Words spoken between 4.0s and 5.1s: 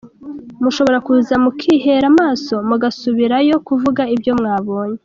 ibyo mwabonye.